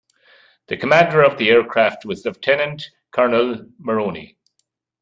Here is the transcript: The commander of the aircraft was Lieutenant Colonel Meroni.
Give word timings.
The 0.69 0.77
commander 0.77 1.21
of 1.21 1.37
the 1.37 1.49
aircraft 1.51 2.05
was 2.05 2.25
Lieutenant 2.25 2.89
Colonel 3.11 3.67
Meroni. 3.79 4.35